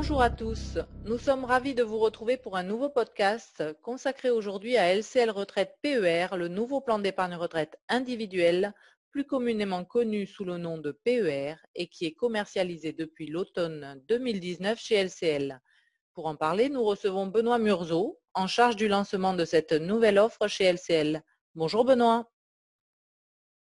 Bonjour 0.00 0.22
à 0.22 0.30
tous, 0.30 0.78
nous 1.04 1.18
sommes 1.18 1.44
ravis 1.44 1.74
de 1.74 1.82
vous 1.82 1.98
retrouver 1.98 2.38
pour 2.38 2.56
un 2.56 2.62
nouveau 2.62 2.88
podcast 2.88 3.62
consacré 3.82 4.30
aujourd'hui 4.30 4.78
à 4.78 4.94
LCL 4.94 5.28
Retraite 5.28 5.76
PER, 5.82 6.28
le 6.38 6.48
nouveau 6.48 6.80
plan 6.80 6.98
d'épargne 6.98 7.34
retraite 7.34 7.78
individuel, 7.90 8.72
plus 9.10 9.26
communément 9.26 9.84
connu 9.84 10.26
sous 10.26 10.46
le 10.46 10.56
nom 10.56 10.78
de 10.78 10.92
PER 11.04 11.56
et 11.74 11.86
qui 11.88 12.06
est 12.06 12.14
commercialisé 12.14 12.94
depuis 12.94 13.26
l'automne 13.26 14.02
2019 14.08 14.80
chez 14.80 15.04
LCL. 15.04 15.60
Pour 16.14 16.24
en 16.24 16.34
parler, 16.34 16.70
nous 16.70 16.82
recevons 16.82 17.26
Benoît 17.26 17.58
Murzeau, 17.58 18.18
en 18.32 18.46
charge 18.46 18.76
du 18.76 18.88
lancement 18.88 19.34
de 19.34 19.44
cette 19.44 19.72
nouvelle 19.72 20.18
offre 20.18 20.48
chez 20.48 20.72
LCL. 20.72 21.22
Bonjour 21.54 21.84
Benoît. 21.84 22.32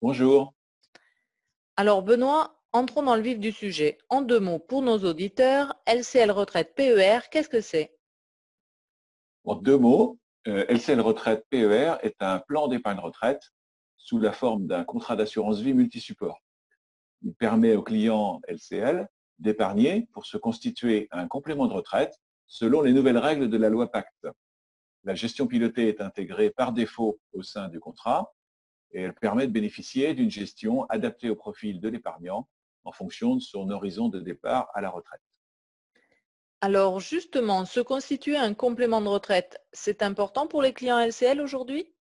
Bonjour. 0.02 0.56
Alors 1.78 2.02
Benoît, 2.02 2.63
entrons 2.74 3.04
dans 3.04 3.16
le 3.16 3.22
vif 3.22 3.40
du 3.40 3.52
sujet. 3.52 4.00
En 4.10 4.22
deux 4.22 4.40
mots, 4.40 4.60
pour 4.60 4.82
nos 4.82 4.98
auditeurs, 4.98 5.76
LCL 5.88 6.32
Retraite 6.32 6.74
PER, 6.76 7.20
qu'est-ce 7.32 7.50
que 7.50 7.62
c'est? 7.62 7.96
En 9.46 9.56
deux 9.56 9.78
mots, 9.78 10.20
euh, 10.48 10.66
LCL 10.68 11.00
Retraite 11.00 11.46
PER 11.50 11.96
est 12.02 12.22
un 12.22 12.40
plan 12.40 12.68
d'épargne 12.68 13.00
retraite 13.00 13.54
sous 13.98 14.20
la 14.20 14.34
forme 14.34 14.68
d'un 14.68 14.84
contrat 14.84 15.16
d'assurance 15.16 15.60
vie 15.60 15.74
multisupport. 15.74 16.42
Il 17.22 17.34
permet 17.36 17.76
aux 17.76 17.84
clients 17.84 18.42
LCL 18.48 19.08
d'épargner 19.40 20.08
pour 20.12 20.26
se 20.26 20.38
constituer 20.38 21.08
un 21.12 21.28
complément 21.28 21.68
de 21.68 21.74
retraite 21.74 22.20
selon 22.48 22.82
les 22.82 22.92
nouvelles 22.92 23.18
règles 23.18 23.50
de 23.50 23.58
la 23.58 23.70
loi 23.70 23.92
Pacte. 23.92 24.28
La 25.04 25.16
gestion 25.16 25.48
pilotée 25.48 25.88
est 25.88 26.02
intégrée 26.02 26.50
par 26.50 26.74
défaut 26.74 27.20
au 27.34 27.44
sein 27.44 27.70
du 27.70 27.80
contrat 27.80 28.34
et 28.92 29.02
elle 29.02 29.14
permet 29.14 29.48
de 29.48 29.52
bénéficier 29.52 30.14
d'une 30.14 30.32
gestion 30.32 30.86
adaptée 30.86 31.30
au 31.30 31.36
profil 31.36 31.80
de 31.80 31.90
l'épargnant 31.90 32.48
en 32.86 32.92
fonction 32.92 33.36
de 33.36 33.42
son 33.42 33.70
horizon 33.70 34.10
de 34.10 34.20
départ 34.20 34.70
à 34.74 34.82
la 34.82 34.90
retraite. 34.90 35.22
Alors 36.62 37.00
justement, 37.00 37.66
se 37.66 37.82
constituer 37.82 38.38
un 38.38 38.54
complément 38.54 39.02
de 39.02 39.10
retraite, 39.10 39.58
c'est 39.74 40.02
important 40.02 40.48
pour 40.48 40.62
les 40.62 40.74
clients 40.74 41.00
LCL 41.00 41.42
aujourd'hui? 41.42 41.94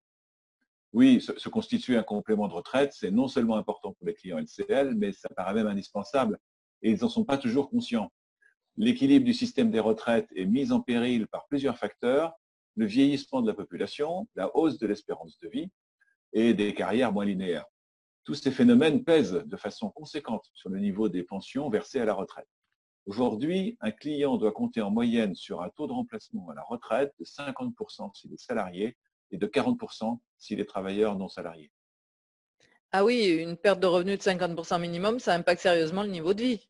Oui, 0.92 1.20
se, 1.20 1.48
constituer 1.48 1.96
un 1.96 2.02
complément 2.02 2.48
de 2.48 2.52
retraite, 2.52 2.92
c'est 2.92 3.10
non 3.10 3.28
seulement 3.28 3.56
important 3.56 3.92
pour 3.92 4.06
les 4.06 4.14
clients 4.14 4.38
LCL, 4.38 4.94
mais 4.96 5.12
ça 5.12 5.28
paraît 5.28 5.54
même 5.54 5.68
indispensable 5.68 6.38
et 6.82 6.90
ils 6.90 7.00
n'en 7.00 7.08
sont 7.08 7.24
pas 7.24 7.38
toujours 7.38 7.70
conscients. 7.70 8.12
L'équilibre 8.76 9.24
du 9.24 9.34
système 9.34 9.70
des 9.70 9.80
retraites 9.80 10.28
est 10.34 10.46
mis 10.46 10.72
en 10.72 10.80
péril 10.80 11.26
par 11.28 11.46
plusieurs 11.46 11.78
facteurs, 11.78 12.34
le 12.76 12.86
vieillissement 12.86 13.42
de 13.42 13.46
la 13.46 13.54
population, 13.54 14.28
la 14.34 14.54
hausse 14.56 14.78
de 14.78 14.86
l'espérance 14.86 15.38
de 15.40 15.48
vie 15.48 15.70
et 16.32 16.54
des 16.54 16.74
carrières 16.74 17.12
moins 17.12 17.24
linéaires. 17.24 17.66
Tous 18.30 18.36
ces 18.36 18.52
phénomènes 18.52 19.02
pèsent 19.02 19.42
de 19.44 19.56
façon 19.56 19.90
conséquente 19.90 20.48
sur 20.54 20.70
le 20.70 20.78
niveau 20.78 21.08
des 21.08 21.24
pensions 21.24 21.68
versées 21.68 21.98
à 21.98 22.04
la 22.04 22.14
retraite. 22.14 22.46
Aujourd'hui, 23.06 23.76
un 23.80 23.90
client 23.90 24.36
doit 24.36 24.52
compter 24.52 24.80
en 24.82 24.90
moyenne 24.92 25.34
sur 25.34 25.62
un 25.62 25.68
taux 25.70 25.88
de 25.88 25.92
remplacement 25.92 26.48
à 26.48 26.54
la 26.54 26.62
retraite 26.62 27.12
de 27.18 27.24
50% 27.24 28.14
s'il 28.14 28.32
est 28.32 28.40
salarié 28.40 28.96
et 29.32 29.36
de 29.36 29.48
40% 29.48 30.20
s'il 30.38 30.60
est 30.60 30.64
travailleur 30.64 31.18
non 31.18 31.26
salarié. 31.26 31.72
Ah 32.92 33.04
oui, 33.04 33.26
une 33.26 33.56
perte 33.56 33.80
de 33.80 33.88
revenus 33.88 34.18
de 34.18 34.22
50% 34.22 34.80
minimum, 34.80 35.18
ça 35.18 35.34
impacte 35.34 35.62
sérieusement 35.62 36.04
le 36.04 36.10
niveau 36.10 36.32
de 36.32 36.42
vie. 36.42 36.68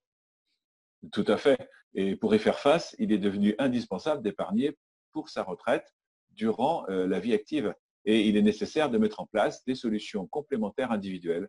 Tout 1.12 1.26
à 1.28 1.36
fait. 1.36 1.58
Et 1.92 2.16
pour 2.16 2.34
y 2.34 2.38
faire 2.38 2.58
face, 2.58 2.96
il 2.98 3.12
est 3.12 3.18
devenu 3.18 3.54
indispensable 3.58 4.22
d'épargner 4.22 4.78
pour 5.12 5.28
sa 5.28 5.42
retraite 5.42 5.94
durant 6.30 6.88
euh, 6.88 7.06
la 7.06 7.20
vie 7.20 7.34
active. 7.34 7.74
Et 8.04 8.28
il 8.28 8.36
est 8.36 8.42
nécessaire 8.42 8.90
de 8.90 8.98
mettre 8.98 9.20
en 9.20 9.26
place 9.26 9.64
des 9.64 9.74
solutions 9.74 10.26
complémentaires 10.26 10.92
individuelles. 10.92 11.48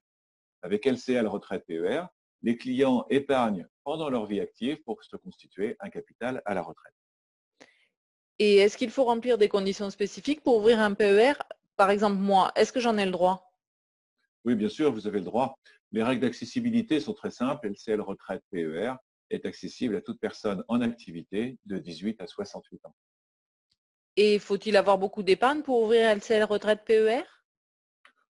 Avec 0.63 0.85
LCL 0.85 1.27
Retraite 1.27 1.65
PER, 1.67 2.03
les 2.43 2.57
clients 2.57 3.05
épargnent 3.09 3.67
pendant 3.83 4.09
leur 4.09 4.25
vie 4.25 4.39
active 4.39 4.81
pour 4.83 5.03
se 5.03 5.15
constituer 5.15 5.75
un 5.79 5.89
capital 5.89 6.41
à 6.45 6.53
la 6.53 6.61
retraite. 6.61 6.93
Et 8.39 8.57
est-ce 8.57 8.77
qu'il 8.77 8.89
faut 8.89 9.03
remplir 9.03 9.37
des 9.37 9.49
conditions 9.49 9.89
spécifiques 9.89 10.41
pour 10.41 10.57
ouvrir 10.57 10.79
un 10.79 10.93
PER 10.93 11.33
Par 11.77 11.89
exemple, 11.89 12.17
moi, 12.17 12.51
est-ce 12.55 12.71
que 12.71 12.79
j'en 12.79 12.97
ai 12.97 13.05
le 13.05 13.11
droit? 13.11 13.51
Oui, 14.45 14.55
bien 14.55 14.69
sûr, 14.69 14.91
vous 14.91 15.05
avez 15.05 15.19
le 15.19 15.25
droit. 15.25 15.59
Les 15.91 16.01
règles 16.01 16.21
d'accessibilité 16.21 16.99
sont 16.99 17.13
très 17.13 17.31
simples. 17.31 17.67
LCL 17.67 18.01
Retraite 18.01 18.43
PER 18.51 18.93
est 19.29 19.45
accessible 19.45 19.95
à 19.95 20.01
toute 20.01 20.19
personne 20.19 20.63
en 20.67 20.81
activité 20.81 21.57
de 21.65 21.77
18 21.77 22.19
à 22.21 22.27
68 22.27 22.85
ans. 22.85 22.95
Et 24.17 24.39
faut-il 24.39 24.75
avoir 24.75 24.97
beaucoup 24.97 25.23
d'épargne 25.23 25.61
pour 25.61 25.83
ouvrir 25.83 26.09
LCL 26.09 26.43
Retraite 26.43 26.83
PER 26.85 27.23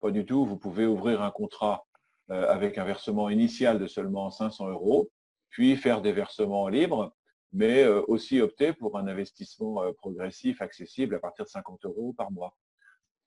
Pas 0.01 0.11
du 0.11 0.25
tout. 0.25 0.45
Vous 0.45 0.57
pouvez 0.57 0.87
ouvrir 0.87 1.21
un 1.21 1.29
contrat 1.29 1.85
euh, 2.31 2.49
avec 2.49 2.77
un 2.77 2.83
versement 2.83 3.29
initial 3.29 3.79
de 3.79 3.87
seulement 3.87 4.31
500 4.31 4.69
euros, 4.69 5.09
puis 5.49 5.75
faire 5.77 6.01
des 6.01 6.11
versements 6.11 6.67
libres, 6.67 7.13
mais 7.53 7.83
euh, 7.83 8.01
aussi 8.07 8.41
opter 8.41 8.73
pour 8.73 8.97
un 8.97 9.07
investissement 9.07 9.83
euh, 9.83 9.93
progressif 9.93 10.61
accessible 10.61 11.15
à 11.15 11.19
partir 11.19 11.45
de 11.45 11.49
50 11.49 11.85
euros 11.85 12.13
par 12.17 12.31
mois. 12.31 12.57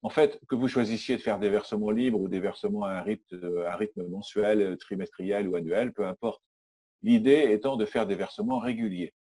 En 0.03 0.11
fait, 0.11 0.41
que 0.49 0.57
vous 0.57 0.67
choisissiez 0.67 1.17
de 1.17 1.23
faire 1.23 1.39
des 1.39 1.51
versements 1.51 1.91
libres 1.91 2.21
ou 2.21 2.29
des 2.29 2.41
versements 2.41 2.85
à 2.85 2.91
un 2.91 3.03
rythme, 3.03 3.65
un 3.67 3.77
rythme 3.77 4.07
mensuel, 4.09 4.77
trimestriel 4.79 5.47
ou 5.49 5.57
annuel, 5.57 5.93
peu 5.93 6.07
importe. 6.07 6.43
L'idée 7.03 7.53
étant 7.53 7.77
de 7.77 7.85
faire 7.85 8.07
des 8.07 8.17
versements 8.17 8.59
réguliers. 8.59 9.15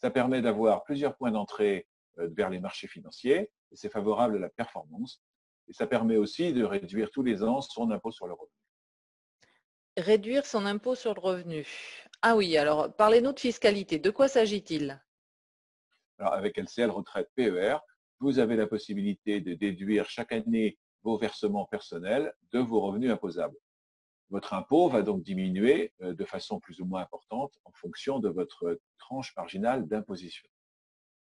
Ça 0.00 0.10
permet 0.10 0.42
d'avoir 0.42 0.84
plusieurs 0.84 1.16
points 1.16 1.32
d'entrée 1.32 1.86
vers 2.18 2.50
les 2.50 2.60
marchés 2.60 2.88
financiers 2.88 3.50
et 3.70 3.76
c'est 3.76 3.90
favorable 3.90 4.36
à 4.36 4.40
la 4.40 4.48
performance. 4.48 5.22
Et 5.68 5.72
ça 5.72 5.86
permet 5.86 6.16
aussi 6.16 6.52
de 6.52 6.64
réduire 6.64 7.10
tous 7.10 7.22
les 7.22 7.42
ans 7.42 7.60
son 7.60 7.90
impôt 7.90 8.10
sur 8.10 8.26
le 8.26 8.32
revenu. 8.32 8.52
Réduire 9.96 10.46
son 10.46 10.64
impôt 10.64 10.94
sur 10.94 11.14
le 11.14 11.20
revenu. 11.20 11.66
Ah 12.22 12.36
oui, 12.36 12.56
alors 12.56 12.94
parlez-nous 12.94 13.32
de 13.32 13.40
fiscalité. 13.40 13.98
De 13.98 14.10
quoi 14.10 14.28
s'agit-il? 14.28 15.02
Alors 16.18 16.34
avec 16.34 16.56
LCL 16.56 16.90
Retraite 16.90 17.30
PER, 17.34 17.78
vous 18.20 18.38
avez 18.38 18.56
la 18.56 18.66
possibilité 18.66 19.40
de 19.40 19.54
déduire 19.54 20.08
chaque 20.08 20.32
année 20.32 20.78
vos 21.02 21.18
versements 21.18 21.66
personnels 21.66 22.32
de 22.52 22.58
vos 22.58 22.80
revenus 22.80 23.10
imposables. 23.10 23.56
Votre 24.30 24.54
impôt 24.54 24.88
va 24.88 25.02
donc 25.02 25.22
diminuer 25.22 25.92
euh, 26.02 26.12
de 26.12 26.24
façon 26.24 26.60
plus 26.60 26.80
ou 26.80 26.84
moins 26.84 27.02
importante 27.02 27.58
en 27.64 27.72
fonction 27.72 28.18
de 28.18 28.28
votre 28.28 28.78
tranche 28.98 29.34
marginale 29.36 29.86
d'imposition. 29.86 30.48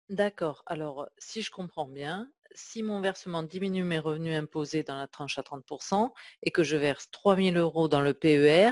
D'accord. 0.10 0.64
Alors, 0.66 1.08
si 1.20 1.44
je 1.44 1.52
comprends 1.52 1.88
bien, 1.88 2.32
si 2.56 2.82
mon 2.82 3.00
versement 3.00 3.44
diminue 3.44 3.84
mes 3.84 4.00
revenus 4.00 4.36
imposés 4.36 4.82
dans 4.82 4.98
la 4.98 5.08
tranche 5.08 5.38
à 5.38 5.44
30% 5.44 6.12
et 6.42 6.50
que 6.50 6.64
je 6.64 6.78
verse 6.78 7.12
3 7.12 7.36
000 7.36 7.58
euros 7.58 7.88
dans 7.88 8.02
le 8.02 8.16
PER, 8.16 8.72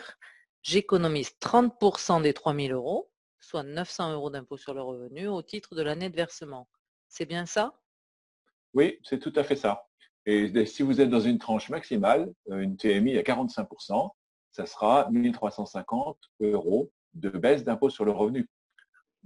j'économise 0.63 1.31
30% 1.39 2.23
des 2.23 2.33
3 2.33 2.55
000 2.55 2.73
euros, 2.73 3.11
soit 3.39 3.61
900 3.61 4.13
euros 4.13 4.31
d'impôt 4.31 4.57
sur 4.57 4.73
le 4.73 4.81
revenu 4.81 5.27
au 5.27 5.43
titre 5.43 5.75
de 5.75 5.83
l'année 5.83 6.09
de 6.09 6.15
versement. 6.15 6.67
C'est 7.07 7.27
bien 7.27 7.45
ça? 7.45 7.79
Oui, 8.73 8.99
c'est 9.03 9.19
tout 9.19 9.33
à 9.35 9.43
fait 9.43 9.55
ça. 9.55 9.85
Et 10.25 10.65
si 10.65 10.81
vous 10.81 10.99
êtes 10.99 11.09
dans 11.09 11.21
une 11.21 11.37
tranche 11.37 11.69
maximale, 11.69 12.33
euh, 12.49 12.59
une 12.59 12.75
TMI 12.77 13.17
à 13.17 13.21
45%, 13.21 14.09
ça 14.51 14.65
sera 14.65 15.07
1350 15.11 16.17
euros 16.41 16.91
de 17.13 17.29
baisse 17.29 17.63
d'impôt 17.63 17.89
sur 17.89 18.05
le 18.05 18.11
revenu. 18.11 18.49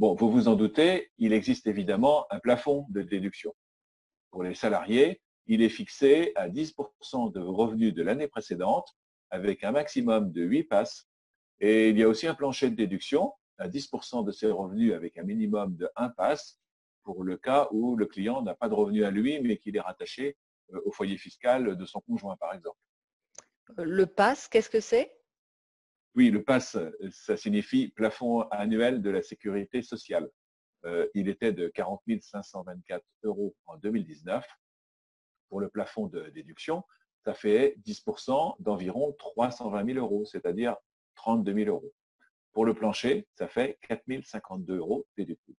Bon, 0.01 0.15
vous 0.15 0.31
vous 0.31 0.47
en 0.47 0.55
doutez, 0.55 1.11
il 1.19 1.31
existe 1.31 1.67
évidemment 1.67 2.25
un 2.31 2.39
plafond 2.39 2.87
de 2.89 3.03
déduction. 3.03 3.53
Pour 4.31 4.41
les 4.41 4.55
salariés, 4.55 5.21
il 5.45 5.61
est 5.61 5.69
fixé 5.69 6.31
à 6.33 6.49
10% 6.49 7.31
de 7.31 7.39
revenus 7.39 7.93
de 7.93 8.01
l'année 8.01 8.27
précédente 8.27 8.97
avec 9.29 9.63
un 9.63 9.71
maximum 9.71 10.31
de 10.31 10.41
8 10.41 10.63
passes. 10.63 11.07
Et 11.59 11.89
il 11.89 11.99
y 11.99 12.01
a 12.01 12.07
aussi 12.07 12.25
un 12.25 12.33
plancher 12.33 12.71
de 12.71 12.75
déduction 12.75 13.31
à 13.59 13.69
10% 13.69 14.25
de 14.25 14.31
ses 14.31 14.47
revenus 14.47 14.91
avec 14.95 15.19
un 15.19 15.23
minimum 15.23 15.75
de 15.75 15.87
1 15.95 16.09
passe 16.09 16.59
pour 17.03 17.23
le 17.23 17.37
cas 17.37 17.67
où 17.69 17.95
le 17.95 18.07
client 18.07 18.41
n'a 18.41 18.55
pas 18.55 18.69
de 18.69 18.73
revenus 18.73 19.05
à 19.05 19.11
lui, 19.11 19.39
mais 19.39 19.57
qu'il 19.57 19.77
est 19.77 19.81
rattaché 19.81 20.35
euh, 20.73 20.81
au 20.83 20.91
foyer 20.91 21.19
fiscal 21.19 21.77
de 21.77 21.85
son 21.85 22.01
conjoint, 22.01 22.37
par 22.37 22.55
exemple. 22.55 22.79
Le 23.77 24.07
pass, 24.07 24.47
qu'est-ce 24.47 24.71
que 24.71 24.79
c'est? 24.79 25.15
Oui, 26.15 26.29
le 26.29 26.43
PASS, 26.43 26.77
ça 27.11 27.37
signifie 27.37 27.87
plafond 27.89 28.41
annuel 28.49 29.01
de 29.01 29.09
la 29.09 29.21
sécurité 29.21 29.81
sociale. 29.81 30.29
Euh, 30.85 31.07
il 31.13 31.29
était 31.29 31.53
de 31.53 31.67
40 31.69 32.01
524 32.21 33.03
euros 33.23 33.55
en 33.65 33.77
2019. 33.77 34.45
Pour 35.49 35.61
le 35.61 35.69
plafond 35.69 36.07
de 36.07 36.29
déduction, 36.29 36.83
ça 37.23 37.33
fait 37.33 37.75
10% 37.85 38.55
d'environ 38.59 39.13
320 39.13 39.85
000 39.85 39.99
euros, 39.99 40.25
c'est-à-dire 40.25 40.75
32 41.15 41.53
000 41.53 41.69
euros. 41.69 41.93
Pour 42.51 42.65
le 42.65 42.73
plancher, 42.73 43.27
ça 43.35 43.47
fait 43.47 43.77
4 43.87 44.03
052 44.23 44.77
euros 44.77 45.07
déductibles. 45.17 45.57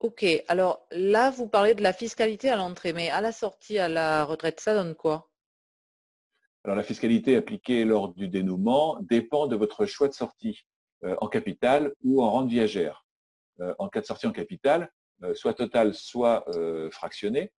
Ok, 0.00 0.26
alors 0.48 0.86
là, 0.90 1.30
vous 1.30 1.48
parlez 1.48 1.74
de 1.74 1.82
la 1.82 1.94
fiscalité 1.94 2.50
à 2.50 2.56
l'entrée, 2.56 2.92
mais 2.92 3.08
à 3.08 3.22
la 3.22 3.32
sortie, 3.32 3.78
à 3.78 3.88
la 3.88 4.24
retraite, 4.24 4.60
ça 4.60 4.74
donne 4.74 4.94
quoi? 4.94 5.30
La 6.74 6.82
fiscalité 6.82 7.36
appliquée 7.36 7.84
lors 7.84 8.12
du 8.12 8.28
dénouement 8.28 8.98
dépend 9.00 9.46
de 9.46 9.56
votre 9.56 9.86
choix 9.86 10.08
de 10.08 10.14
sortie 10.14 10.66
euh, 11.04 11.14
en 11.20 11.28
capital 11.28 11.92
ou 12.02 12.22
en 12.22 12.30
rente 12.30 12.48
viagère. 12.48 13.06
Euh, 13.60 13.74
en 13.78 13.88
cas 13.88 14.00
de 14.00 14.06
sortie 14.06 14.26
en 14.26 14.32
capital, 14.32 14.90
euh, 15.22 15.34
soit 15.34 15.54
total, 15.54 15.94
soit 15.94 16.44
fractionné, 16.90 17.52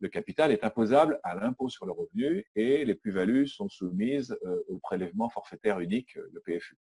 le 0.00 0.08
capital 0.08 0.52
est 0.52 0.64
imposable 0.64 1.20
à 1.22 1.34
l'impôt 1.34 1.68
sur 1.68 1.86
le 1.86 1.92
revenu 1.92 2.46
et 2.56 2.84
les 2.84 2.94
plus-values 2.94 3.46
sont 3.46 3.68
soumises 3.68 4.36
au 4.68 4.78
prélèvement 4.78 5.30
forfaitaire 5.30 5.80
unique, 5.80 6.14
le 6.14 6.40
PFU. 6.40 6.76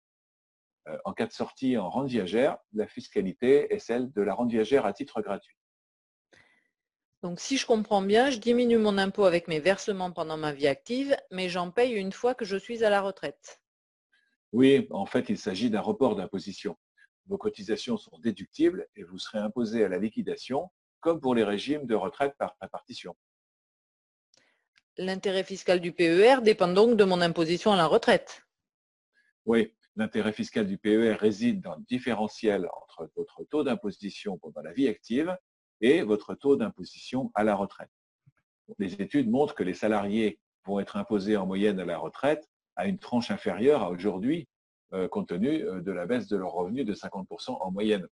En 1.05 1.13
cas 1.13 1.27
de 1.27 1.33
sortie 1.33 1.77
en 1.77 1.89
rente 1.89 2.09
viagère, 2.09 2.57
la 2.73 2.89
fiscalité 2.89 3.73
est 3.73 3.79
celle 3.79 4.11
de 4.13 4.23
la 4.23 4.35
rente 4.35 4.51
viagère 4.51 4.87
à 4.87 4.93
titre 4.93 5.21
gratuit. 5.21 5.57
Donc, 7.23 7.39
si 7.39 7.57
je 7.57 7.67
comprends 7.67 8.03
bien, 8.03 8.31
je 8.31 8.39
diminue 8.39 8.79
mon 8.79 8.99
impôt 8.99 9.25
avec 9.25 9.47
mes 9.47 9.61
versements 9.61 10.11
pendant 10.11 10.37
ma 10.37 10.53
vie 10.53 10.67
active, 10.67 11.17
mais 11.31 11.49
j'en 11.49 11.71
paye 11.71 11.93
une 11.93 12.11
fois 12.11 12.35
que 12.35 12.45
je 12.45 12.57
suis 12.57 12.83
à 12.83 12.91
la 12.91 13.01
retraite. 13.01 13.61
Oui, 14.51 14.89
en 14.91 15.07
fait, 15.07 15.29
il 15.29 15.39
s'agit 15.39 15.71
d'un 15.71 15.81
report 15.81 16.17
d'imposition. 16.17 16.77
Vos 17.27 17.39
cotisations 17.39 17.97
sont 17.97 18.19
déductibles 18.19 18.89
et 18.97 19.05
vous 19.05 19.19
serez 19.19 19.39
imposé 19.39 19.85
à 19.85 19.89
la 19.89 19.99
liquidation, 19.99 20.69
comme 20.99 21.21
pour 21.21 21.37
les 21.37 21.45
régimes 21.45 21.87
de 21.87 21.95
retraite 21.95 22.35
par 22.39 22.57
répartition. 22.61 23.15
L'intérêt 24.99 25.45
fiscal 25.45 25.81
du 25.81 25.93
PER 25.93 26.39
dépend 26.43 26.69
donc 26.69 26.97
de 26.97 27.05
mon 27.05 27.21
imposition 27.21 27.73
à 27.73 27.77
la 27.77 27.87
retraite. 27.87 28.43
Oui, 29.47 29.73
l'intérêt 29.95 30.33
fiscal 30.33 30.67
du 30.67 30.77
PER 30.77 31.13
réside 31.13 31.61
dans 31.61 31.77
le 31.77 31.83
différentiel 31.89 32.69
entre 32.83 33.11
votre 33.17 33.45
taux 33.45 33.63
d'imposition 33.63 34.39
pendant 34.39 34.61
la 34.61 34.73
vie 34.73 34.89
active 34.89 35.35
et 35.83 36.03
votre 36.03 36.35
taux 36.35 36.57
d'imposition 36.57 37.31
à 37.35 37.45
la 37.45 37.55
retraite. 37.55 37.91
Les 38.79 38.95
études 38.95 39.29
montrent 39.29 39.55
que 39.55 39.65
les 39.65 39.75
salariés 39.75 40.39
vont 40.65 40.81
être 40.81 40.97
imposés 40.97 41.37
en 41.37 41.47
moyenne 41.47 41.79
à 41.81 41.85
la 41.85 41.99
retraite 41.99 42.49
à 42.77 42.87
une 42.87 42.99
tranche 42.99 43.31
inférieure 43.31 43.83
à 43.83 43.91
aujourd'hui, 43.91 44.49
euh, 44.95 45.09
compte 45.09 45.29
tenu 45.29 45.63
euh, 45.65 45.81
de 45.83 45.93
la 45.93 46.07
baisse 46.07 46.29
de 46.29 46.37
leurs 46.37 46.53
revenus 46.53 46.87
de 46.87 46.95
50% 46.95 47.59
en 47.61 47.71
moyenne. 47.71 48.07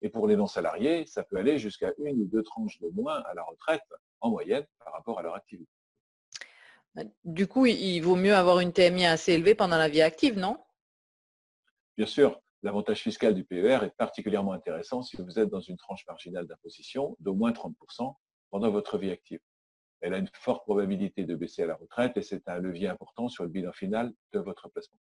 Et 0.00 0.08
pour 0.08 0.26
les 0.26 0.36
non-salariés, 0.36 1.04
ça 1.06 1.22
peut 1.22 1.36
aller 1.36 1.58
jusqu'à 1.58 1.92
une 1.98 2.22
ou 2.22 2.24
deux 2.24 2.42
tranches 2.42 2.80
de 2.80 2.88
moins 2.88 3.22
à 3.22 3.34
la 3.34 3.42
retraite 3.42 3.82
en 4.20 4.30
moyenne 4.30 4.64
par 4.84 4.94
rapport 4.94 5.18
à 5.18 5.22
leur 5.22 5.34
activité. 5.34 5.70
Bah, 6.94 7.02
du 7.24 7.46
coup, 7.46 7.66
il 7.66 8.00
vaut 8.00 8.16
mieux 8.16 8.34
avoir 8.34 8.60
une 8.60 8.72
TMI 8.72 9.06
assez 9.06 9.32
élevée 9.32 9.54
pendant 9.54 9.76
la 9.76 9.88
vie 9.88 10.02
active, 10.02 10.38
non? 10.38 10.58
Bien 11.96 12.06
sûr, 12.06 12.40
l'avantage 12.62 13.00
fiscal 13.02 13.34
du 13.34 13.44
PER 13.44 13.80
est 13.82 13.96
particulièrement 13.96 14.52
intéressant 14.52 15.02
si 15.02 15.16
vous 15.16 15.38
êtes 15.38 15.48
dans 15.48 15.60
une 15.60 15.76
tranche 15.76 16.06
marginale 16.06 16.46
d'imposition 16.46 17.16
d'au 17.20 17.34
moins 17.34 17.52
30% 17.52 18.14
pendant 18.50 18.70
votre 18.70 18.98
vie 18.98 19.10
active. 19.10 19.40
Elle 20.00 20.14
a 20.14 20.18
une 20.18 20.28
forte 20.32 20.64
probabilité 20.64 21.24
de 21.24 21.34
baisser 21.34 21.62
à 21.62 21.66
la 21.66 21.76
retraite 21.76 22.16
et 22.16 22.22
c'est 22.22 22.48
un 22.48 22.58
levier 22.58 22.88
important 22.88 23.28
sur 23.28 23.44
le 23.44 23.50
bilan 23.50 23.72
final 23.72 24.12
de 24.32 24.40
votre 24.40 24.68
placement. 24.68 24.98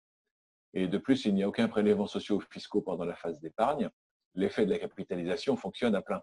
Et 0.74 0.88
de 0.88 0.98
plus, 0.98 1.24
il 1.24 1.34
n'y 1.34 1.42
a 1.42 1.48
aucun 1.48 1.68
prélèvement 1.68 2.06
social 2.06 2.38
ou 2.38 2.40
fiscaux 2.40 2.82
pendant 2.82 3.04
la 3.04 3.14
phase 3.14 3.40
d'épargne. 3.40 3.90
L'effet 4.34 4.66
de 4.66 4.70
la 4.70 4.78
capitalisation 4.78 5.56
fonctionne 5.56 5.94
à 5.94 6.02
plein. 6.02 6.22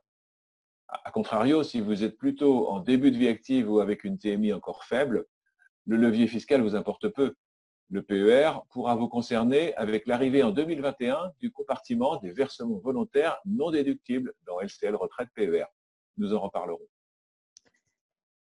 A 0.88 1.12
contrario, 1.12 1.64
si 1.64 1.82
vous 1.82 2.04
êtes 2.04 2.18
plutôt 2.18 2.68
en 2.68 2.80
début 2.80 3.12
de 3.12 3.18
vie 3.18 3.28
active 3.28 3.72
ou 3.72 3.80
avec 3.80 4.04
une 4.04 4.18
TMI 4.18 4.54
encore 4.54 4.84
faible, 4.84 5.26
le 5.86 5.98
levier 5.98 6.28
fiscal 6.28 6.62
vous 6.62 6.76
importe 6.76 7.10
peu. 7.10 7.36
Le 7.90 8.02
PER 8.02 8.62
pourra 8.72 8.96
vous 8.96 9.08
concerner 9.08 9.76
avec 9.76 10.08
l'arrivée 10.08 10.44
en 10.44 10.52
2021 10.52 11.34
du 11.40 11.52
compartiment 11.52 12.18
des 12.18 12.32
versements 12.32 12.80
volontaires 12.80 13.40
non 13.46 13.72
déductibles 13.72 14.34
dans 14.46 14.60
LCL 14.60 14.96
Retraite 14.96 15.30
PER. 15.36 15.66
Nous 16.18 16.34
en 16.34 16.40
reparlerons. 16.40 16.88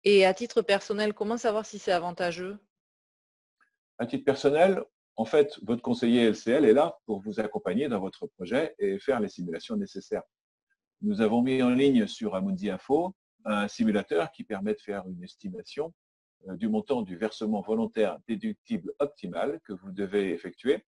Et 0.04 0.24
à 0.24 0.34
titre 0.34 0.62
personnel, 0.62 1.12
comment 1.12 1.36
savoir 1.36 1.66
si 1.66 1.78
c'est 1.78 1.92
avantageux? 1.92 2.58
À 3.98 4.06
titre 4.06 4.24
personnel, 4.24 4.82
en 5.16 5.24
fait, 5.24 5.58
votre 5.62 5.82
conseiller 5.82 6.30
LCL 6.30 6.64
est 6.64 6.72
là 6.72 6.98
pour 7.04 7.20
vous 7.20 7.40
accompagner 7.40 7.88
dans 7.88 8.00
votre 8.00 8.26
projet 8.26 8.74
et 8.78 8.98
faire 8.98 9.18
les 9.18 9.28
simulations 9.28 9.76
nécessaires. 9.76 10.22
Nous 11.02 11.20
avons 11.20 11.42
mis 11.42 11.62
en 11.62 11.70
ligne 11.70 12.06
sur 12.06 12.34
Amundi 12.34 12.70
Info 12.70 13.14
un 13.44 13.66
simulateur 13.66 14.30
qui 14.30 14.44
permet 14.44 14.74
de 14.74 14.80
faire 14.80 15.06
une 15.08 15.22
estimation 15.22 15.92
du 16.46 16.68
montant 16.68 17.02
du 17.02 17.16
versement 17.16 17.60
volontaire 17.60 18.18
déductible 18.26 18.92
optimal 18.98 19.60
que 19.64 19.72
vous 19.72 19.90
devez 19.90 20.32
effectuer 20.32 20.84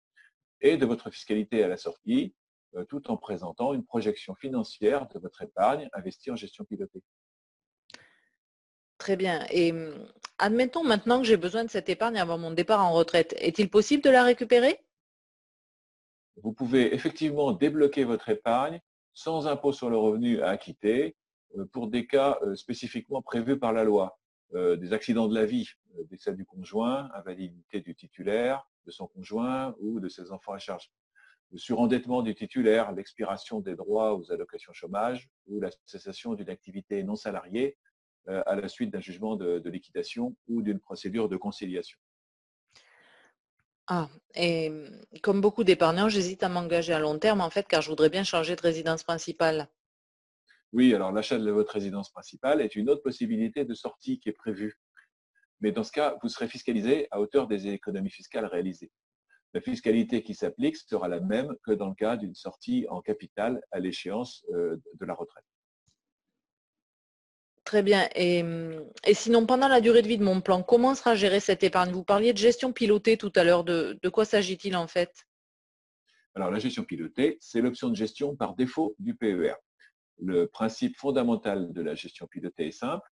et 0.61 0.77
de 0.77 0.85
votre 0.85 1.09
fiscalité 1.09 1.63
à 1.63 1.67
la 1.67 1.77
sortie, 1.77 2.33
euh, 2.75 2.83
tout 2.85 3.09
en 3.09 3.17
présentant 3.17 3.73
une 3.73 3.85
projection 3.85 4.35
financière 4.35 5.07
de 5.07 5.19
votre 5.19 5.41
épargne 5.41 5.89
investie 5.93 6.31
en 6.31 6.35
gestion 6.35 6.65
pilotée. 6.65 7.01
Très 8.97 9.15
bien. 9.15 9.45
Et 9.49 9.71
hum, 9.71 10.07
admettons 10.37 10.83
maintenant 10.83 11.19
que 11.19 11.27
j'ai 11.27 11.37
besoin 11.37 11.63
de 11.63 11.69
cette 11.69 11.89
épargne 11.89 12.17
avant 12.17 12.37
mon 12.37 12.51
départ 12.51 12.83
en 12.83 12.91
retraite. 12.91 13.33
Est-il 13.39 13.69
possible 13.69 14.03
de 14.03 14.09
la 14.09 14.23
récupérer? 14.23 14.79
Vous 16.41 16.53
pouvez 16.53 16.93
effectivement 16.93 17.51
débloquer 17.51 18.03
votre 18.03 18.29
épargne 18.29 18.79
sans 19.13 19.47
impôt 19.47 19.73
sur 19.73 19.89
le 19.89 19.97
revenu 19.97 20.41
à 20.41 20.49
acquitter 20.49 21.15
euh, 21.57 21.65
pour 21.71 21.87
des 21.87 22.07
cas 22.07 22.37
spécifiquement 22.55 23.21
prévus 23.21 23.57
par 23.57 23.73
la 23.73 23.83
loi. 23.83 24.19
Euh, 24.55 24.75
des 24.75 24.93
accidents 24.93 25.27
de 25.27 25.35
la 25.35 25.45
vie, 25.45 25.67
euh, 25.99 26.03
décès 26.09 26.33
du 26.33 26.43
conjoint, 26.43 27.11
invalidité 27.13 27.81
du 27.81 27.93
titulaire, 27.93 28.67
de 28.87 28.91
son 28.91 29.05
conjoint 29.05 29.75
ou 29.79 29.99
de 29.99 30.09
ses 30.09 30.31
enfants 30.31 30.53
à 30.53 30.57
charge. 30.57 30.91
Le 31.51 31.59
surendettement 31.59 32.23
du 32.23 32.33
titulaire, 32.33 32.91
l'expiration 32.91 33.59
des 33.59 33.75
droits 33.75 34.15
aux 34.15 34.31
allocations 34.31 34.73
chômage 34.73 35.29
ou 35.45 35.59
la 35.59 35.69
cessation 35.85 36.33
d'une 36.33 36.49
activité 36.49 37.03
non 37.03 37.15
salariée 37.15 37.77
euh, 38.27 38.41
à 38.47 38.55
la 38.55 38.67
suite 38.67 38.89
d'un 38.89 38.99
jugement 38.99 39.35
de, 39.35 39.69
liquidation 39.69 40.35
ou 40.47 40.63
d'une 40.63 40.79
procédure 40.79 41.29
de 41.29 41.37
conciliation. 41.37 41.99
Ah, 43.85 44.09
et 44.33 44.71
comme 45.21 45.41
beaucoup 45.41 45.63
d'épargnants, 45.63 46.09
j'hésite 46.09 46.41
à 46.41 46.49
m'engager 46.49 46.93
à 46.93 46.99
long 46.99 47.19
terme 47.19 47.41
en 47.41 47.51
fait 47.51 47.67
car 47.67 47.83
je 47.83 47.89
voudrais 47.89 48.09
bien 48.09 48.23
changer 48.23 48.55
de 48.55 48.61
résidence 48.61 49.03
principale. 49.03 49.67
Oui, 50.71 50.93
alors 50.93 51.11
l'achat 51.11 51.39
de 51.39 51.51
votre 51.51 51.73
résidence 51.73 52.11
principale 52.11 52.61
est 52.61 52.75
une 52.75 52.89
autre 52.89 53.01
possibilité 53.01 53.65
de 53.65 53.73
sortie 53.73 54.19
qui 54.19 54.29
est 54.29 54.33
prévue. 54.33 54.75
Mais 55.61 55.71
dans 55.71 55.83
ce 55.83 55.91
cas, 55.91 56.17
vous 56.21 56.29
serez 56.29 56.47
fiscalisé 56.47 57.07
à 57.11 57.19
hauteur 57.19 57.47
des 57.47 57.67
économies 57.67 58.11
fiscales 58.11 58.45
réalisées. 58.45 58.91
La 59.53 59.61
fiscalité 59.61 60.21
qui 60.21 60.35
s'applique 60.35 60.77
sera 60.77 61.07
la 61.07 61.19
même 61.19 61.55
que 61.63 61.71
dans 61.71 61.89
le 61.89 61.95
cas 61.95 62.17
d'une 62.17 62.35
sortie 62.35 62.85
en 62.89 63.01
capital 63.01 63.61
à 63.71 63.79
l'échéance 63.79 64.45
euh, 64.53 64.77
de 64.99 65.05
la 65.05 65.15
retraite. 65.15 65.43
Très 67.63 67.81
bien. 67.81 68.07
Et, 68.15 68.43
sinon, 69.13 69.45
pendant 69.45 69.67
la 69.67 69.81
durée 69.81 70.01
de 70.01 70.07
vie 70.07 70.17
de 70.17 70.23
mon 70.23 70.41
plan, 70.41 70.63
comment 70.63 70.95
sera 70.95 71.15
gérée 71.15 71.39
cette 71.39 71.63
épargne? 71.63 71.91
Vous 71.91 72.03
parliez 72.03 72.33
de 72.33 72.37
gestion 72.37 72.73
pilotée 72.73 73.17
tout 73.17 73.31
à 73.35 73.43
l'heure. 73.43 73.63
De, 73.63 73.99
de 74.01 74.09
quoi 74.09 74.25
s'agit-il 74.25 74.75
en 74.75 74.87
fait? 74.87 75.27
Alors, 76.35 76.51
la 76.51 76.59
gestion 76.59 76.83
pilotée, 76.83 77.37
c'est 77.41 77.61
l'option 77.61 77.89
de 77.89 77.95
gestion 77.95 78.35
par 78.35 78.55
défaut 78.55 78.95
du 78.97 79.15
PER 79.15 79.53
le 80.21 80.47
principe 80.47 80.97
fondamental 80.97 81.71
de 81.71 81.81
la 81.81 81.95
gestion 81.95 82.27
pilotée 82.27 82.67
est 82.67 82.71
simple. 82.71 83.07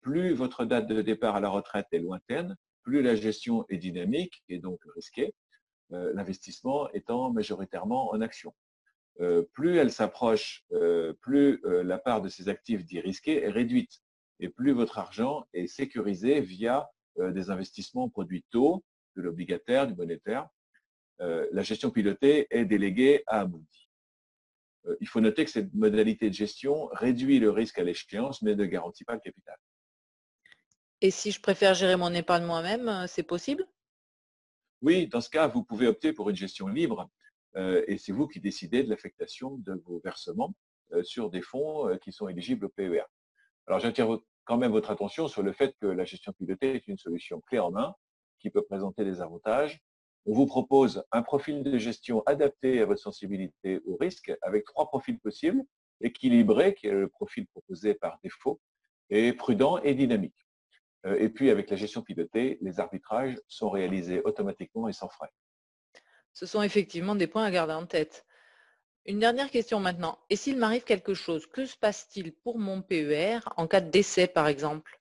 Plus 0.00 0.32
votre 0.32 0.64
date 0.64 0.86
de 0.88 1.02
départ 1.02 1.36
à 1.36 1.40
la 1.40 1.48
retraite 1.48 1.86
est 1.92 1.98
lointaine, 1.98 2.56
plus 2.82 3.02
la 3.02 3.14
gestion 3.14 3.64
est 3.68 3.78
dynamique 3.78 4.42
et 4.48 4.58
donc 4.58 4.80
risquée, 4.94 5.34
euh, 5.92 6.12
l'investissement 6.14 6.90
étant 6.92 7.32
majoritairement 7.32 8.10
en 8.12 8.20
action. 8.20 8.54
Euh, 9.20 9.42
plus 9.52 9.76
elle 9.76 9.92
s'approche, 9.92 10.64
euh, 10.72 11.12
plus 11.20 11.60
la 11.64 11.98
part 11.98 12.22
de 12.22 12.28
ces 12.28 12.48
actifs 12.48 12.84
dits 12.84 13.00
risqués 13.00 13.42
est 13.42 13.50
réduite 13.50 14.00
et 14.40 14.48
plus 14.48 14.72
votre 14.72 14.98
argent 14.98 15.44
est 15.52 15.66
sécurisé 15.66 16.40
via 16.40 16.90
des 17.18 17.50
investissements 17.50 18.04
en 18.04 18.08
produits 18.08 18.44
taux, 18.50 18.82
de 19.16 19.22
l'obligataire, 19.22 19.86
du 19.86 19.94
monétaire. 19.94 20.48
la 21.18 21.62
gestion 21.62 21.90
pilotée 21.90 22.46
est 22.50 22.64
déléguée 22.64 23.22
à 23.26 23.40
Amundi. 23.40 23.91
Euh, 24.86 24.96
il 25.00 25.08
faut 25.08 25.20
noter 25.20 25.44
que 25.44 25.50
cette 25.50 25.72
modalité 25.74 26.28
de 26.28 26.34
gestion 26.34 26.88
réduit 26.92 27.38
le 27.38 27.50
risque 27.50 27.78
à 27.78 27.84
l'échéance, 27.84 28.42
mais 28.42 28.54
ne 28.54 28.64
garantit 28.64 29.04
pas 29.04 29.14
le 29.14 29.20
capital. 29.20 29.56
Et 31.00 31.10
si 31.10 31.30
je 31.30 31.40
préfère 31.40 31.74
gérer 31.74 31.96
mon 31.96 32.12
épargne 32.12 32.44
moi-même, 32.44 32.88
euh, 32.88 33.06
c'est 33.06 33.22
possible? 33.22 33.66
Oui, 34.82 35.06
dans 35.06 35.20
ce 35.20 35.30
cas, 35.30 35.46
vous 35.46 35.62
pouvez 35.62 35.86
opter 35.86 36.12
pour 36.12 36.30
une 36.30 36.36
gestion 36.36 36.66
libre 36.68 37.08
euh, 37.56 37.84
et 37.86 37.98
c'est 37.98 38.12
vous 38.12 38.26
qui 38.26 38.40
décidez 38.40 38.82
de 38.82 38.90
l'affectation 38.90 39.56
de 39.58 39.74
vos 39.84 40.00
versements 40.00 40.54
sur 41.04 41.30
des 41.30 41.40
fonds 41.40 41.96
qui 42.02 42.12
sont 42.12 42.28
éligibles 42.28 42.66
au 42.66 42.68
PER. 42.68 43.04
Alors 43.66 43.80
j'attire 43.80 44.18
quand 44.44 44.58
même 44.58 44.72
votre 44.72 44.90
attention 44.90 45.26
sur 45.26 45.42
le 45.42 45.52
fait 45.52 45.74
que 45.80 45.86
la 45.86 46.04
gestion 46.04 46.34
pilotée 46.34 46.74
est 46.74 46.86
une 46.86 46.98
solution 46.98 47.40
clé 47.40 47.58
en 47.58 47.70
main 47.70 47.94
qui 48.40 48.50
peut 48.50 48.62
présenter 48.62 49.02
des 49.02 49.22
avantages 49.22 49.80
on 50.26 50.34
vous 50.34 50.46
propose 50.46 51.04
un 51.10 51.22
profil 51.22 51.62
de 51.62 51.78
gestion 51.78 52.22
adapté 52.26 52.80
à 52.80 52.86
votre 52.86 53.00
sensibilité 53.00 53.80
au 53.86 53.96
risque 53.96 54.32
avec 54.42 54.64
trois 54.64 54.86
profils 54.86 55.18
possibles, 55.18 55.62
équilibré, 56.00 56.74
qui 56.74 56.86
est 56.86 56.92
le 56.92 57.08
profil 57.08 57.46
proposé 57.46 57.94
par 57.94 58.18
défaut, 58.22 58.60
et 59.10 59.32
prudent 59.32 59.78
et 59.82 59.94
dynamique. 59.94 60.46
Euh, 61.06 61.16
et 61.18 61.28
puis, 61.28 61.50
avec 61.50 61.70
la 61.70 61.76
gestion 61.76 62.02
pilotée, 62.02 62.58
les 62.60 62.80
arbitrages 62.80 63.36
sont 63.48 63.70
réalisés 63.70 64.22
automatiquement 64.24 64.88
et 64.88 64.92
sans 64.92 65.08
frais. 65.08 65.30
Ce 66.32 66.46
sont 66.46 66.62
effectivement 66.62 67.14
des 67.14 67.26
points 67.26 67.44
à 67.44 67.50
garder 67.50 67.74
en 67.74 67.86
tête. 67.86 68.24
Une 69.04 69.18
dernière 69.18 69.50
question 69.50 69.80
maintenant. 69.80 70.18
Et 70.30 70.36
s'il 70.36 70.56
m'arrive 70.56 70.84
quelque 70.84 71.14
chose, 71.14 71.46
que 71.46 71.66
se 71.66 71.76
passe-t-il 71.76 72.32
pour 72.32 72.58
mon 72.58 72.82
PER 72.82 73.40
en 73.56 73.66
cas 73.66 73.80
de 73.80 73.90
décès, 73.90 74.28
par 74.28 74.46
exemple? 74.46 75.00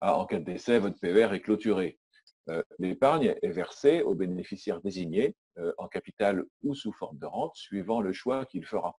Ah, 0.00 0.18
En 0.18 0.26
cas 0.26 0.38
de 0.38 0.44
décès, 0.44 0.78
votre 0.78 1.00
PER 1.00 1.30
est 1.32 1.40
clôturé. 1.40 1.98
Euh, 2.50 2.62
l'épargne 2.78 3.36
est 3.42 3.50
versée 3.50 4.02
aux 4.02 4.14
bénéficiaires 4.14 4.80
désignés 4.80 5.34
euh, 5.58 5.72
en 5.78 5.88
capital 5.88 6.44
ou 6.62 6.74
sous 6.74 6.92
forme 6.92 7.18
de 7.18 7.26
rente, 7.26 7.56
suivant 7.56 8.00
le 8.00 8.12
choix 8.12 8.44
qu'il 8.44 8.66
fera. 8.66 8.98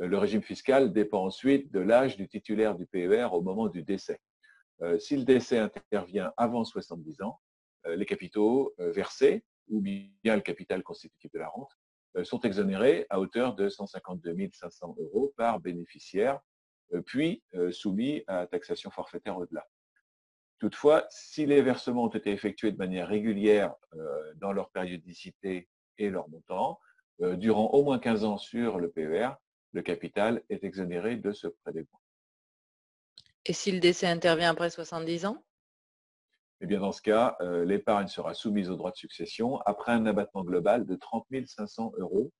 Euh, 0.00 0.06
le 0.06 0.16
régime 0.16 0.42
fiscal 0.42 0.92
dépend 0.92 1.24
ensuite 1.24 1.70
de 1.72 1.80
l'âge 1.80 2.16
du 2.16 2.26
titulaire 2.28 2.74
du 2.74 2.86
PER 2.86 3.28
au 3.32 3.42
moment 3.42 3.68
du 3.68 3.82
décès. 3.82 4.20
Si 4.98 5.14
le 5.14 5.24
décès 5.24 5.58
intervient 5.58 6.32
avant 6.38 6.64
70 6.64 7.20
ans, 7.20 7.38
les 7.84 8.06
capitaux 8.06 8.72
versés 8.78 9.44
ou 9.68 9.82
bien 9.82 10.36
le 10.36 10.40
capital 10.40 10.82
constitutif 10.82 11.30
de 11.32 11.38
la 11.38 11.48
rente 11.48 11.70
sont 12.22 12.40
exonérés 12.40 13.04
à 13.10 13.20
hauteur 13.20 13.54
de 13.54 13.68
152 13.68 14.34
500 14.50 14.96
euros 14.98 15.34
par 15.36 15.60
bénéficiaire, 15.60 16.40
puis 17.04 17.42
soumis 17.72 18.24
à 18.26 18.46
taxation 18.46 18.90
forfaitaire 18.90 19.36
au-delà. 19.36 19.66
Toutefois, 20.60 21.06
si 21.08 21.46
les 21.46 21.62
versements 21.62 22.04
ont 22.04 22.08
été 22.08 22.30
effectués 22.30 22.70
de 22.70 22.76
manière 22.76 23.08
régulière 23.08 23.74
dans 24.36 24.52
leur 24.52 24.70
périodicité 24.70 25.68
et 25.98 26.10
leur 26.10 26.28
montant, 26.28 26.78
durant 27.18 27.70
au 27.70 27.82
moins 27.82 27.98
15 27.98 28.24
ans 28.24 28.38
sur 28.38 28.78
le 28.78 28.90
PER, 28.90 29.30
le 29.72 29.82
capital 29.82 30.42
est 30.50 30.62
exonéré 30.62 31.16
de 31.16 31.32
ce 31.32 31.46
prélèvement. 31.48 32.00
Et 33.46 33.54
si 33.54 33.72
le 33.72 33.80
décès 33.80 34.06
intervient 34.06 34.50
après 34.50 34.68
70 34.68 35.24
ans? 35.24 35.42
Eh 36.60 36.66
bien, 36.66 36.80
dans 36.80 36.92
ce 36.92 37.00
cas, 37.00 37.38
l'épargne 37.64 38.08
sera 38.08 38.34
soumise 38.34 38.68
au 38.68 38.76
droit 38.76 38.90
de 38.90 38.96
succession 38.96 39.58
après 39.62 39.92
un 39.92 40.04
abattement 40.04 40.44
global 40.44 40.84
de 40.84 40.94
30 40.94 41.26
500 41.46 41.92
euros, 41.96 42.30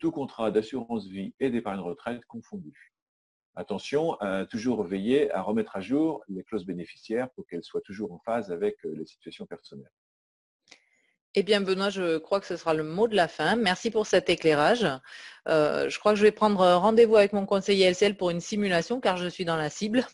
tout 0.00 0.10
contrat 0.10 0.50
d'assurance 0.50 1.06
vie 1.08 1.34
et 1.40 1.48
d'épargne 1.48 1.80
retraite 1.80 2.24
confondus. 2.26 2.93
Attention 3.56 4.14
à 4.14 4.46
toujours 4.46 4.82
veiller 4.82 5.30
à 5.32 5.40
remettre 5.40 5.76
à 5.76 5.80
jour 5.80 6.24
les 6.28 6.42
clauses 6.42 6.66
bénéficiaires 6.66 7.30
pour 7.30 7.46
qu'elles 7.46 7.62
soient 7.62 7.80
toujours 7.80 8.12
en 8.12 8.18
phase 8.18 8.50
avec 8.50 8.84
euh, 8.84 8.94
les 8.96 9.06
situations 9.06 9.46
personnelles. 9.46 9.92
Eh 11.36 11.42
bien, 11.44 11.60
Benoît, 11.60 11.90
je 11.90 12.18
crois 12.18 12.40
que 12.40 12.46
ce 12.46 12.56
sera 12.56 12.74
le 12.74 12.82
mot 12.82 13.06
de 13.06 13.14
la 13.14 13.28
fin. 13.28 13.54
Merci 13.56 13.90
pour 13.90 14.06
cet 14.06 14.28
éclairage. 14.28 14.86
Euh, 15.48 15.88
je 15.88 15.98
crois 15.98 16.12
que 16.12 16.18
je 16.18 16.24
vais 16.24 16.32
prendre 16.32 16.64
rendez-vous 16.74 17.16
avec 17.16 17.32
mon 17.32 17.46
conseiller 17.46 17.88
LCL 17.90 18.16
pour 18.16 18.30
une 18.30 18.40
simulation 18.40 19.00
car 19.00 19.16
je 19.16 19.28
suis 19.28 19.44
dans 19.44 19.56
la 19.56 19.70
cible. 19.70 20.04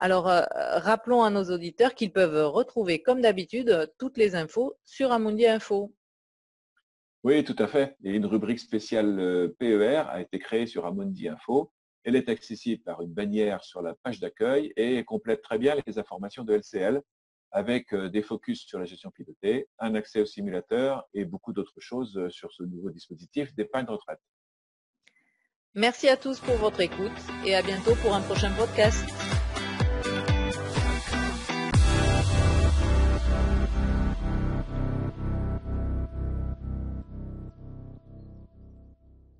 Alors, 0.00 0.28
euh, 0.28 0.42
rappelons 0.50 1.22
à 1.22 1.30
nos 1.30 1.44
auditeurs 1.44 1.94
qu'ils 1.94 2.12
peuvent 2.12 2.46
retrouver, 2.46 3.02
comme 3.02 3.20
d'habitude, 3.20 3.92
toutes 3.98 4.16
les 4.16 4.34
infos 4.34 4.74
sur 4.84 5.12
Amundi 5.12 5.46
Info. 5.46 5.94
Oui, 7.22 7.44
tout 7.44 7.56
à 7.58 7.66
fait. 7.66 7.96
Et 8.02 8.12
une 8.12 8.26
rubrique 8.26 8.58
spéciale 8.60 9.52
PER 9.58 10.04
a 10.08 10.20
été 10.22 10.38
créée 10.38 10.66
sur 10.66 10.86
Amundi 10.86 11.28
Info 11.28 11.70
elle 12.04 12.16
est 12.16 12.28
accessible 12.28 12.82
par 12.82 13.02
une 13.02 13.12
bannière 13.12 13.64
sur 13.64 13.82
la 13.82 13.94
page 13.94 14.20
d'accueil 14.20 14.72
et 14.76 15.04
complète 15.04 15.42
très 15.42 15.58
bien 15.58 15.76
les 15.86 15.98
informations 15.98 16.44
de 16.44 16.54
LCL 16.54 17.02
avec 17.52 17.92
euh, 17.92 18.08
des 18.08 18.22
focus 18.22 18.66
sur 18.66 18.78
la 18.78 18.86
gestion 18.86 19.10
pilotée, 19.10 19.68
un 19.78 19.94
accès 19.94 20.20
au 20.20 20.26
simulateur 20.26 21.06
et 21.12 21.24
beaucoup 21.24 21.52
d'autres 21.52 21.80
choses 21.80 22.16
euh, 22.16 22.30
sur 22.30 22.50
ce 22.52 22.62
nouveau 22.62 22.90
dispositif 22.90 23.54
d'épargne 23.54 23.86
retraite. 23.86 24.20
Merci 25.74 26.08
à 26.08 26.16
tous 26.16 26.40
pour 26.40 26.56
votre 26.56 26.80
écoute 26.80 27.12
et 27.46 27.54
à 27.54 27.62
bientôt 27.62 27.94
pour 27.96 28.14
un 28.14 28.20
prochain 28.20 28.52
podcast. 28.52 29.21